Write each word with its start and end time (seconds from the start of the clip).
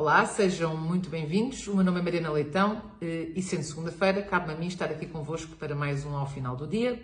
Olá, 0.00 0.24
sejam 0.24 0.74
muito 0.74 1.10
bem-vindos. 1.10 1.68
O 1.68 1.74
meu 1.74 1.84
nome 1.84 2.00
é 2.00 2.02
Mariana 2.02 2.32
Leitão 2.32 2.80
eh, 3.02 3.32
e, 3.36 3.42
sendo 3.42 3.62
segunda-feira, 3.64 4.22
cabe-me 4.22 4.54
a 4.54 4.56
mim 4.56 4.66
estar 4.66 4.86
aqui 4.86 5.04
convosco 5.04 5.54
para 5.56 5.74
mais 5.74 6.06
um 6.06 6.16
ao 6.16 6.26
final 6.26 6.56
do 6.56 6.66
dia. 6.66 6.98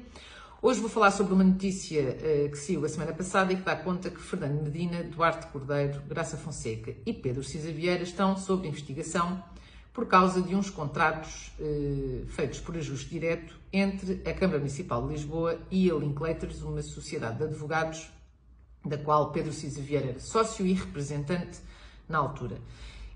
Hoje 0.62 0.80
vou 0.80 0.88
falar 0.88 1.10
sobre 1.10 1.34
uma 1.34 1.44
notícia 1.44 2.00
eh, 2.00 2.48
que 2.50 2.56
saiu 2.56 2.82
a 2.86 2.88
semana 2.88 3.12
passada 3.12 3.52
e 3.52 3.56
que 3.56 3.62
dá 3.62 3.76
conta 3.76 4.08
que 4.08 4.18
Fernando 4.18 4.62
Medina, 4.62 5.02
Duarte 5.02 5.46
Cordeiro, 5.48 6.00
Graça 6.08 6.38
Fonseca 6.38 6.96
e 7.04 7.12
Pedro 7.12 7.44
Cisa 7.44 7.70
Vieira 7.70 8.02
estão 8.02 8.34
sob 8.34 8.66
investigação 8.66 9.44
por 9.92 10.06
causa 10.06 10.40
de 10.40 10.54
uns 10.54 10.70
contratos 10.70 11.52
eh, 11.60 12.22
feitos 12.28 12.60
por 12.60 12.78
ajuste 12.78 13.10
direto 13.10 13.60
entre 13.70 14.22
a 14.24 14.32
Câmara 14.32 14.58
Municipal 14.58 15.06
de 15.06 15.12
Lisboa 15.12 15.60
e 15.70 15.90
a 15.90 15.94
Linklaters, 15.94 16.62
uma 16.62 16.80
sociedade 16.80 17.36
de 17.36 17.44
advogados 17.44 18.08
da 18.82 18.96
qual 18.96 19.32
Pedro 19.32 19.52
Cisa 19.52 19.82
Vieira 19.82 20.08
era 20.08 20.18
sócio 20.18 20.64
e 20.64 20.72
representante 20.72 21.58
na 22.08 22.18
altura. 22.18 22.56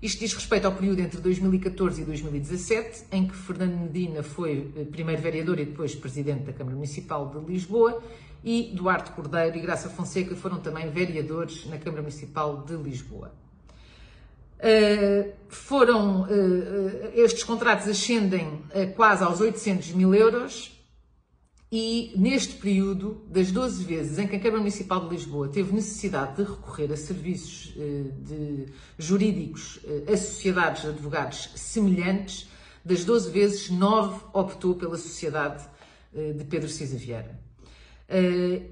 Isto 0.01 0.19
diz 0.19 0.33
respeito 0.33 0.65
ao 0.65 0.71
período 0.71 0.99
entre 0.99 1.21
2014 1.21 2.01
e 2.01 2.05
2017, 2.05 3.03
em 3.11 3.27
que 3.27 3.35
Fernando 3.35 3.77
Medina 3.77 4.23
foi 4.23 4.71
eh, 4.75 4.83
primeiro 4.85 5.21
vereador 5.21 5.59
e 5.59 5.65
depois 5.65 5.93
presidente 5.93 6.45
da 6.45 6.53
Câmara 6.53 6.75
Municipal 6.75 7.29
de 7.29 7.51
Lisboa, 7.51 8.01
e 8.43 8.71
Duarte 8.73 9.11
Cordeiro 9.11 9.55
e 9.57 9.59
Graça 9.59 9.89
Fonseca 9.89 10.35
foram 10.35 10.59
também 10.59 10.89
vereadores 10.89 11.67
na 11.67 11.77
Câmara 11.77 12.01
Municipal 12.01 12.63
de 12.63 12.73
Lisboa. 12.77 13.31
Uh, 14.57 15.31
foram, 15.49 16.23
uh, 16.23 16.27
estes 17.13 17.43
contratos 17.43 17.87
ascendem 17.87 18.61
quase 18.95 19.23
aos 19.23 19.39
800 19.39 19.93
mil 19.93 20.13
euros 20.13 20.80
e 21.71 22.11
neste 22.17 22.55
período, 22.55 23.25
das 23.29 23.49
12 23.49 23.85
vezes 23.85 24.19
em 24.19 24.27
que 24.27 24.35
a 24.35 24.39
Câmara 24.39 24.57
Municipal 24.57 25.07
de 25.07 25.15
Lisboa 25.15 25.47
teve 25.47 25.71
necessidade 25.71 26.35
de 26.35 26.43
recorrer 26.43 26.91
a 26.91 26.97
serviços 26.97 27.73
eh, 27.77 28.11
de, 28.11 28.65
jurídicos 28.99 29.79
eh, 29.85 30.11
a 30.11 30.17
sociedades 30.17 30.81
de 30.81 30.89
advogados 30.89 31.49
semelhantes, 31.55 32.49
das 32.83 33.05
12 33.05 33.31
vezes, 33.31 33.69
9 33.69 34.21
optou 34.33 34.75
pela 34.75 34.97
sociedade 34.97 35.63
eh, 36.13 36.33
de 36.33 36.43
Pedro 36.43 36.67
Cisa 36.67 36.97
Vieira. 36.97 37.39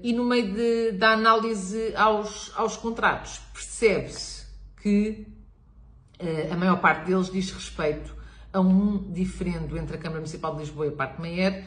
E 0.02 0.12
no 0.12 0.26
meio 0.26 0.52
de, 0.52 0.92
da 0.92 1.12
análise 1.12 1.94
aos, 1.96 2.52
aos 2.54 2.76
contratos, 2.76 3.40
percebe-se 3.54 4.44
que 4.82 5.26
a 6.52 6.54
maior 6.54 6.78
parte 6.78 7.06
deles 7.06 7.30
diz 7.30 7.50
respeito 7.50 8.14
a 8.52 8.60
um 8.60 9.10
diferendo 9.10 9.78
entre 9.78 9.96
a 9.96 9.98
Câmara 9.98 10.20
Municipal 10.20 10.52
de 10.52 10.60
Lisboa 10.60 10.84
e 10.84 10.88
a 10.90 10.92
Parque 10.92 11.22
Meyer, 11.22 11.64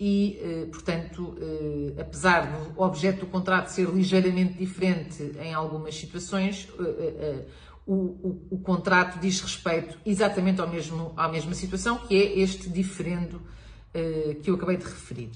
e, 0.00 0.40
eh, 0.42 0.66
portanto, 0.72 1.36
eh, 1.38 2.00
apesar 2.00 2.50
do 2.50 2.80
objeto 2.80 3.20
do 3.20 3.26
contrato 3.26 3.68
ser 3.68 3.86
ligeiramente 3.90 4.54
diferente 4.54 5.32
em 5.38 5.52
algumas 5.52 5.94
situações, 5.94 6.66
eh, 6.80 7.44
o, 7.86 7.92
o, 7.92 8.46
o 8.52 8.58
contrato 8.60 9.20
diz 9.20 9.42
respeito 9.42 9.98
exatamente 10.06 10.58
ao 10.58 10.66
mesmo, 10.66 11.12
à 11.18 11.28
mesma 11.28 11.52
situação, 11.54 11.98
que 11.98 12.14
é 12.14 12.38
este 12.38 12.70
diferendo 12.70 13.42
que 14.44 14.48
eu 14.48 14.54
acabei 14.54 14.76
de 14.76 14.84
referir. 14.84 15.32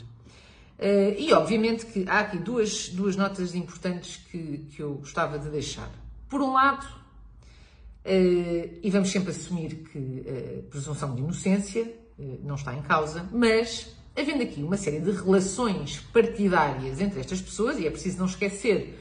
E, 1.18 1.32
obviamente, 1.32 1.84
que 1.86 2.08
há 2.08 2.20
aqui 2.20 2.38
duas, 2.38 2.88
duas 2.88 3.16
notas 3.16 3.52
importantes 3.52 4.16
que, 4.30 4.58
que 4.70 4.80
eu 4.80 4.94
gostava 4.94 5.40
de 5.40 5.48
deixar. 5.48 5.90
Por 6.28 6.40
um 6.40 6.52
lado, 6.52 6.86
e 8.04 8.88
vamos 8.90 9.10
sempre 9.10 9.32
assumir 9.32 9.74
que 9.90 10.24
a 10.28 10.70
presunção 10.70 11.16
de 11.16 11.22
inocência 11.22 11.92
não 12.44 12.54
está 12.54 12.72
em 12.72 12.82
causa, 12.82 13.28
mas 13.32 13.92
havendo 14.16 14.42
aqui 14.42 14.62
uma 14.62 14.76
série 14.76 15.00
de 15.00 15.10
relações 15.10 15.98
partidárias 16.12 17.00
entre 17.00 17.20
estas 17.20 17.40
pessoas, 17.40 17.78
e 17.78 17.86
é 17.86 17.90
preciso 17.90 18.18
não 18.18 18.26
esquecer 18.26 18.98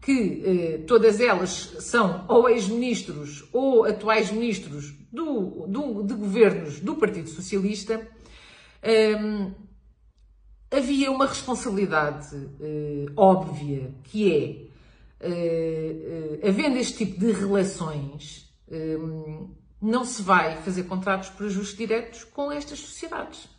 que 0.00 0.42
eh, 0.44 0.78
todas 0.86 1.20
elas 1.20 1.76
são 1.80 2.24
ou 2.28 2.48
ex-ministros 2.48 3.48
ou 3.52 3.84
atuais 3.84 4.30
ministros 4.30 4.94
do, 5.12 5.66
do, 5.66 6.02
de 6.02 6.14
governos 6.14 6.80
do 6.80 6.96
Partido 6.96 7.28
Socialista, 7.28 8.06
eh, 8.82 9.50
havia 10.70 11.10
uma 11.10 11.26
responsabilidade 11.26 12.36
eh, 12.60 13.06
óbvia 13.16 13.94
que 14.04 14.32
é, 14.32 14.66
eh, 15.20 16.40
eh, 16.42 16.48
havendo 16.48 16.78
este 16.78 17.06
tipo 17.06 17.20
de 17.20 17.32
relações, 17.32 18.52
ehm, 18.70 19.48
não 19.80 20.04
se 20.04 20.22
vai 20.22 20.56
fazer 20.62 20.84
contratos 20.84 21.30
por 21.30 21.46
ajustes 21.46 21.76
diretos 21.76 22.24
com 22.24 22.50
estas 22.50 22.78
sociedades 22.78 23.53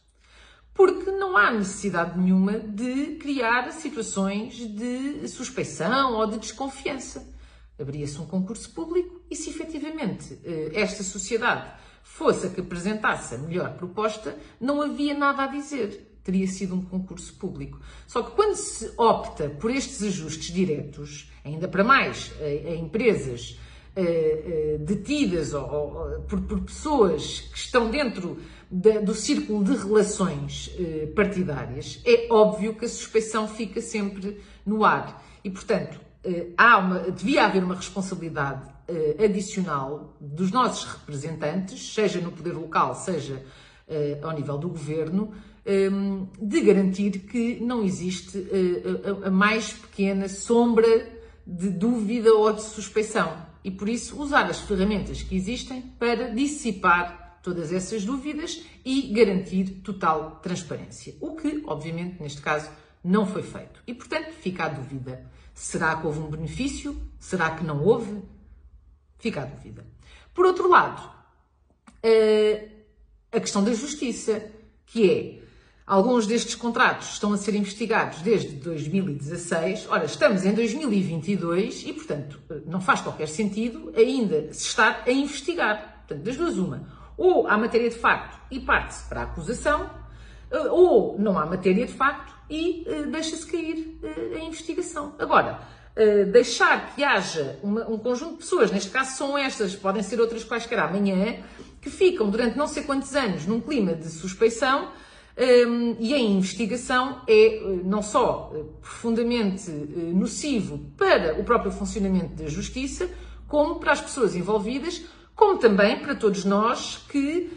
porque 0.76 1.10
não 1.10 1.38
há 1.38 1.52
necessidade 1.52 2.20
nenhuma 2.20 2.60
de 2.60 3.16
criar 3.16 3.72
situações 3.72 4.56
de 4.58 5.26
suspeição 5.30 6.14
ou 6.14 6.28
de 6.28 6.38
desconfiança. 6.38 7.34
Abria-se 7.80 8.20
um 8.20 8.26
concurso 8.26 8.70
público 8.72 9.22
e, 9.32 9.36
se 9.36 9.50
efetivamente 9.50 10.38
eh, 10.44 10.72
esta 10.74 11.02
sociedade 11.02 11.72
fosse 12.04 12.48
a 12.48 12.50
que 12.50 12.62
apresentasse 12.62 13.36
a 13.36 13.38
melhor 13.38 13.74
proposta, 13.76 14.38
não 14.60 14.82
havia 14.82 15.14
nada 15.14 15.44
a 15.44 15.48
dizer. 15.48 16.20
Teria 16.24 16.48
sido 16.48 16.76
um 16.76 16.82
concurso 16.82 17.34
público. 17.36 17.80
Só 18.06 18.22
que 18.22 18.32
quando 18.32 18.56
se 18.56 18.92
opta 18.98 19.50
por 19.50 19.72
estes 19.72 20.04
ajustes 20.04 20.54
diretos, 20.54 21.32
ainda 21.44 21.68
para 21.68 21.84
mais 21.84 22.34
a, 22.40 22.44
a 22.44 22.76
empresas 22.76 23.58
uh, 23.96 24.78
detidas 24.80 25.54
ou, 25.54 25.64
ou 25.64 26.20
por, 26.22 26.42
por, 26.42 26.62
pessoas 26.62 27.42
que 27.52 27.58
estão 27.58 27.90
dentro 27.90 28.38
da, 28.70 29.00
do 29.00 29.14
círculo 29.14 29.64
de 29.64 29.76
relações 29.76 30.76
uh, 30.78 31.08
partidárias, 31.14 32.02
é 32.06 32.28
óbvio 32.30 32.76
que 32.76 32.86
a 32.86 32.90
suspeição 32.90 33.48
fica 33.48 33.82
sempre 33.82 34.42
no 34.66 34.84
ar. 34.84 35.24
E, 35.44 35.50
portanto, 35.50 36.00
há 36.58 36.78
uma, 36.80 37.00
devia 37.12 37.46
haver 37.46 37.64
uma 37.64 37.76
responsabilidade 37.76 38.74
adicional 39.24 40.16
dos 40.20 40.52
nossos 40.52 40.84
representantes, 40.86 41.94
seja 41.94 42.20
no 42.20 42.32
poder 42.32 42.54
local, 42.54 42.96
seja 42.96 43.44
ao 44.24 44.32
nível 44.32 44.58
do 44.58 44.70
governo, 44.70 45.32
ehm, 45.64 46.24
de 46.42 46.62
garantir 46.62 47.20
que 47.20 47.60
não 47.60 47.84
existe 47.84 48.44
a 49.24 49.30
mais 49.30 49.72
pequena 49.72 50.28
sombra 50.28 51.08
de 51.46 51.70
dúvida 51.70 52.34
ou 52.34 52.52
de 52.52 52.64
suspeição 52.64 53.32
e 53.66 53.72
por 53.72 53.90
isso 53.90 54.22
usar 54.22 54.46
as 54.46 54.60
ferramentas 54.60 55.24
que 55.24 55.36
existem 55.36 55.82
para 55.82 56.30
dissipar 56.30 57.40
todas 57.42 57.74
essas 57.74 58.06
dúvidas 58.06 58.64
e 58.86 59.12
garantir 59.12 59.82
total 59.84 60.40
transparência. 60.40 61.16
O 61.20 61.36
que, 61.36 61.64
obviamente, 61.66 62.22
neste 62.22 62.42
caso, 62.42 62.70
não 63.04 63.26
foi 63.26 63.42
feito. 63.42 63.82
E, 63.88 63.94
portanto, 63.96 64.32
fica 64.34 64.66
a 64.66 64.70
dúvida. 64.70 65.26
Será 65.52 65.96
que 65.96 66.06
houve 66.06 66.20
um 66.20 66.30
benefício? 66.30 66.96
Será 67.20 67.56
que 67.56 67.64
não 67.64 67.84
houve? 67.84 68.22
Fica 69.18 69.42
a 69.42 69.46
dúvida. 69.46 69.84
Por 70.32 70.46
outro 70.46 70.70
lado, 70.70 71.12
eh, 72.04 72.70
a 73.32 73.40
questão 73.40 73.64
da 73.64 73.74
justiça, 73.74 74.48
que 74.86 75.10
é 75.10 75.45
Alguns 75.88 76.26
destes 76.26 76.56
contratos 76.56 77.14
estão 77.14 77.32
a 77.32 77.38
ser 77.38 77.54
investigados 77.54 78.20
desde 78.24 78.56
2016. 78.56 79.86
Ora, 79.88 80.06
estamos 80.06 80.44
em 80.44 80.52
2022 80.52 81.84
e, 81.86 81.94
portanto, 81.94 82.42
não 82.66 82.82
faz 82.82 83.02
qualquer 83.02 83.28
sentido 83.28 83.94
ainda 83.96 84.52
se 84.52 84.66
estar 84.66 85.04
a 85.06 85.12
investigar. 85.12 86.04
Portanto, 86.08 86.26
das 86.26 86.38
duas, 86.38 86.58
uma. 86.58 86.88
Ou 87.16 87.48
há 87.48 87.56
matéria 87.56 87.88
de 87.88 87.96
facto 87.96 88.36
e 88.50 88.60
parte-se 88.60 89.08
para 89.08 89.22
a 89.22 89.24
acusação, 89.26 89.88
eh, 90.50 90.70
ou 90.72 91.20
não 91.20 91.38
há 91.38 91.46
matéria 91.46 91.86
de 91.86 91.94
facto 91.94 92.34
e 92.50 92.84
uh, 92.88 93.12
deixa-se 93.12 93.46
cair 93.46 94.00
a 94.36 94.40
investigação. 94.40 95.14
Agora, 95.20 95.60
deixar 96.32 96.94
que 96.94 97.04
haja 97.04 97.58
um 97.64 97.98
conjunto 97.98 98.34
de 98.34 98.38
pessoas, 98.40 98.70
neste 98.70 98.92
caso 98.92 99.16
são 99.16 99.38
estas, 99.38 99.76
podem 99.76 100.04
ser 100.04 100.20
outras 100.20 100.44
quaisquer 100.44 100.78
amanhã, 100.80 101.38
que 101.82 101.90
ficam 101.90 102.30
durante 102.30 102.58
não 102.58 102.68
sei 102.68 102.84
quantos 102.84 103.16
anos 103.16 103.46
num 103.46 103.62
clima 103.62 103.94
de 103.94 104.10
suspeição 104.10 104.92
e 106.00 106.14
a 106.14 106.20
investigação 106.20 107.22
é 107.28 107.58
eh, 107.58 107.80
não 107.84 108.02
só 108.02 108.54
eh, 108.56 108.64
profundamente 108.82 109.70
eh, 109.70 110.14
nocivo 110.14 110.80
para 110.98 111.38
o 111.38 111.44
próprio 111.44 111.72
funcionamento 111.74 112.42
da 112.42 112.48
justiça, 112.48 113.10
como 113.46 113.76
para 113.76 113.92
as 113.92 114.00
pessoas 114.00 114.34
envolvidas, 114.34 115.02
como 115.36 115.58
também 115.58 116.00
para 116.00 116.16
todos 116.16 116.46
nós 116.46 117.06
que 117.10 117.52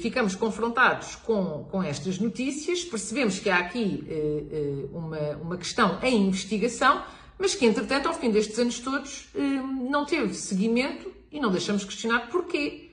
ficamos 0.00 0.34
confrontados 0.34 1.14
com, 1.14 1.64
com 1.70 1.80
estas 1.80 2.18
notícias, 2.18 2.82
percebemos 2.82 3.38
que 3.38 3.48
há 3.48 3.58
aqui 3.58 4.04
uma, 4.92 5.18
uma 5.40 5.56
questão 5.56 6.00
em 6.02 6.26
investigação, 6.26 7.00
mas 7.38 7.54
que, 7.54 7.64
entretanto, 7.64 8.08
ao 8.08 8.14
fim 8.14 8.32
destes 8.32 8.58
anos 8.58 8.80
todos, 8.80 9.28
não 9.88 10.04
teve 10.04 10.34
seguimento 10.34 11.12
e 11.30 11.38
não 11.38 11.48
deixamos 11.48 11.84
questionar 11.84 12.28
porquê. 12.28 12.89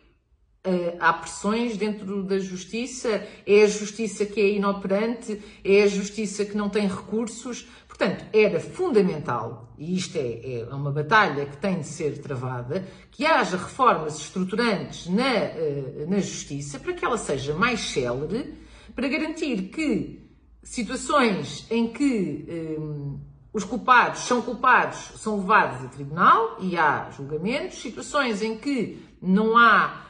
Uh, 0.67 0.97
há 0.99 1.13
pressões 1.13 1.77
dentro 1.77 2.23
da 2.23 2.39
justiça, 2.39 3.25
é 3.45 3.63
a 3.63 3.67
justiça 3.67 4.25
que 4.25 4.41
é 4.41 4.49
inoperante, 4.49 5.41
é 5.63 5.83
a 5.83 5.87
justiça 5.87 6.43
que 6.43 6.57
não 6.57 6.69
tem 6.69 6.87
recursos. 6.87 7.67
Portanto, 7.87 8.25
era 8.33 8.59
fundamental, 8.59 9.73
e 9.77 9.95
isto 9.95 10.17
é, 10.17 10.59
é 10.59 10.75
uma 10.75 10.91
batalha 10.91 11.45
que 11.45 11.57
tem 11.57 11.79
de 11.79 11.87
ser 11.87 12.19
travada, 12.21 12.85
que 13.11 13.25
haja 13.25 13.55
reformas 13.55 14.17
estruturantes 14.17 15.07
na, 15.07 15.23
uh, 15.23 16.09
na 16.09 16.19
justiça 16.19 16.79
para 16.79 16.93
que 16.93 17.05
ela 17.05 17.17
seja 17.17 17.53
mais 17.53 17.79
célere, 17.79 18.53
para 18.93 19.07
garantir 19.07 19.69
que 19.69 20.27
situações 20.63 21.65
em 21.71 21.87
que 21.87 22.45
um, 22.79 23.19
os 23.53 23.63
culpados 23.63 24.21
são 24.21 24.41
culpados, 24.41 25.13
são 25.15 25.37
levados 25.37 25.85
a 25.85 25.87
tribunal 25.87 26.57
e 26.59 26.77
há 26.77 27.09
julgamentos, 27.09 27.81
situações 27.81 28.41
em 28.41 28.57
que 28.57 29.01
não 29.21 29.57
há, 29.57 30.06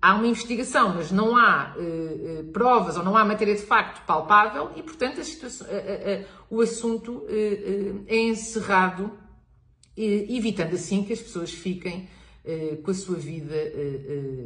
há 0.00 0.14
uma 0.14 0.26
investigação, 0.26 0.94
mas 0.94 1.10
não 1.10 1.36
há 1.36 1.74
uh, 1.76 2.44
provas 2.52 2.96
ou 2.96 3.04
não 3.04 3.16
há 3.16 3.24
matéria 3.24 3.54
de 3.54 3.62
facto 3.62 4.04
palpável 4.06 4.70
e, 4.76 4.82
portanto, 4.82 5.18
uh, 5.20 6.26
o 6.50 6.60
assunto 6.60 7.26
é 8.06 8.16
encerrado, 8.16 9.12
evitando 9.96 10.74
assim 10.74 11.04
que 11.04 11.12
as 11.12 11.20
pessoas 11.20 11.52
fiquem 11.52 12.08
com 12.82 12.90
a 12.90 12.94
sua 12.94 13.16
vida, 13.16 13.54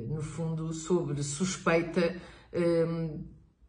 no 0.08 0.20
fundo, 0.20 0.72
sobre 0.72 1.22
suspeita 1.22 2.16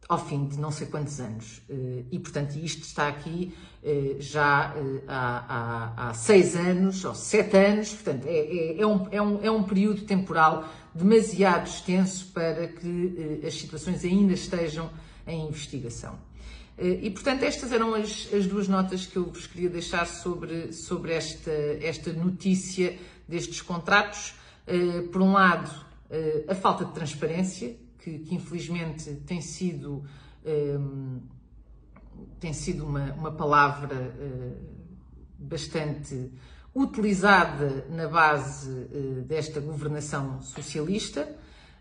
ao 0.07 0.23
fim 0.23 0.45
de 0.45 0.59
não 0.59 0.71
sei 0.71 0.87
quantos 0.87 1.19
anos. 1.19 1.61
Eh, 1.69 2.03
e, 2.11 2.19
portanto, 2.19 2.55
isto 2.55 2.83
está 2.83 3.07
aqui 3.07 3.53
eh, 3.83 4.15
já 4.19 4.73
eh, 4.75 5.01
há, 5.07 5.45
há, 5.97 6.09
há 6.09 6.13
seis 6.13 6.55
anos 6.55 7.03
ou 7.05 7.15
sete 7.15 7.55
anos, 7.57 7.93
portanto, 7.93 8.25
é, 8.25 8.37
é, 8.37 8.81
é, 8.81 8.85
um, 8.85 9.07
é, 9.11 9.21
um, 9.21 9.43
é 9.43 9.51
um 9.51 9.63
período 9.63 10.01
temporal 10.01 10.67
demasiado 10.93 11.67
extenso 11.67 12.27
para 12.33 12.67
que 12.67 13.41
as 13.45 13.53
situações 13.55 14.03
ainda 14.03 14.33
estejam 14.33 14.89
em 15.25 15.47
investigação. 15.47 16.17
E, 16.77 17.09
portanto, 17.11 17.43
estas 17.43 17.71
eram 17.71 17.93
as, 17.93 18.27
as 18.33 18.47
duas 18.47 18.67
notas 18.67 19.05
que 19.05 19.15
eu 19.15 19.25
vos 19.25 19.45
queria 19.45 19.69
deixar 19.69 20.05
sobre, 20.05 20.73
sobre 20.73 21.13
esta, 21.13 21.51
esta 21.81 22.11
notícia 22.11 22.97
destes 23.27 23.61
contratos. 23.61 24.33
Por 25.11 25.21
um 25.21 25.33
lado, 25.33 25.69
a 26.47 26.55
falta 26.55 26.83
de 26.85 26.91
transparência, 26.91 27.75
que, 28.03 28.19
que 28.19 28.35
infelizmente 28.35 29.13
tem 29.25 29.39
sido, 29.41 30.03
um, 30.45 31.21
tem 32.39 32.51
sido 32.51 32.85
uma, 32.85 33.13
uma 33.13 33.31
palavra 33.31 33.95
uh, 33.95 34.57
bastante 35.39 36.31
utilizada 36.75 37.85
na 37.89 38.07
base 38.07 38.69
uh, 38.69 39.21
desta 39.21 39.61
governação 39.61 40.41
socialista. 40.41 41.23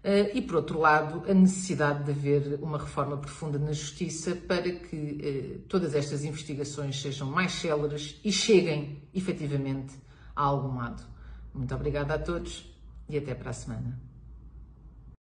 Uh, 0.05 0.37
e, 0.37 0.43
por 0.43 0.57
outro 0.57 0.81
lado, 0.81 1.23
a 1.31 1.35
necessidade 1.35 2.05
de 2.05 2.11
haver 2.11 2.59
uma 2.61 2.77
reforma 2.77 3.17
profunda 3.17 3.57
na 3.59 3.73
justiça 3.73 4.35
para 4.35 4.71
que 4.71 4.97
uh, 4.97 5.59
todas 5.69 5.95
estas 5.95 6.25
investigações 6.25 7.01
sejam 7.01 7.31
mais 7.31 7.53
céleres 7.53 8.21
e 8.25 8.33
cheguem 8.33 9.03
efetivamente 9.15 9.95
a 10.35 10.43
algum 10.43 10.77
lado. 10.77 11.05
Muito 11.55 11.75
obrigada 11.75 12.15
a 12.15 12.19
todos 12.19 12.73
e 13.09 13.17
até 13.17 13.35
para 13.35 13.51
a 13.51 13.53
semana. 13.53 14.12